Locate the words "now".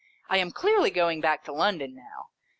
1.93-2.29